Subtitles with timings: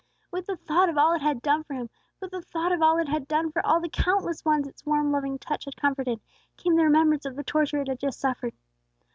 [0.31, 1.87] With the thought of all it had done for him,
[2.19, 5.11] with the thought of all it had done for all the countless ones its warm,
[5.11, 6.19] loving touch had comforted,
[6.57, 8.53] came the remembrance of the torture it had just suffered.